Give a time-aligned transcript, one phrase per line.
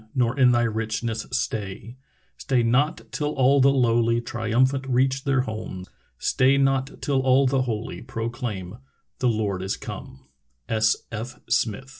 [0.15, 1.95] Nor in thy richness stay;
[2.35, 5.85] Stay not till all the lowly Triumphant reach their home;
[6.17, 8.79] Stay not till all the holy Proclaim—
[9.19, 10.21] The Lord is come